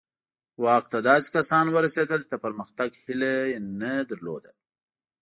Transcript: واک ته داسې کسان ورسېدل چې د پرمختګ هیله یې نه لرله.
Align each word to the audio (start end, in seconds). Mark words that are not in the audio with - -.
واک 0.63 0.83
ته 0.91 0.97
داسې 1.09 1.27
کسان 1.35 1.65
ورسېدل 1.75 2.19
چې 2.25 2.29
د 2.31 2.35
پرمختګ 2.45 2.89
هیله 3.03 3.33
یې 3.51 3.59
نه 3.81 3.93
لرله. 4.09 4.51